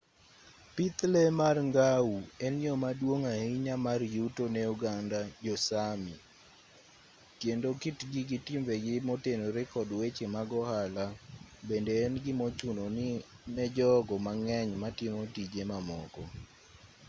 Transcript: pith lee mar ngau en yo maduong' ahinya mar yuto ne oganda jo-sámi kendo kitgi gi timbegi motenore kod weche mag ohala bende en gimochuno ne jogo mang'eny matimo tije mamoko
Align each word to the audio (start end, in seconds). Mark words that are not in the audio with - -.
pith 0.75 0.99
lee 1.13 1.31
mar 1.39 1.55
ngau 1.69 2.11
en 2.45 2.55
yo 2.65 2.73
maduong' 2.83 3.25
ahinya 3.33 3.75
mar 3.85 3.99
yuto 4.15 4.43
ne 4.53 4.61
oganda 4.73 5.19
jo-sámi 5.43 6.15
kendo 7.41 7.69
kitgi 7.81 8.21
gi 8.29 8.37
timbegi 8.47 8.95
motenore 9.07 9.61
kod 9.73 9.89
weche 9.99 10.25
mag 10.35 10.49
ohala 10.61 11.05
bende 11.67 11.93
en 12.05 12.13
gimochuno 12.25 12.83
ne 13.55 13.65
jogo 13.75 14.15
mang'eny 14.25 14.69
matimo 14.83 15.21
tije 15.35 15.61
mamoko 15.71 16.23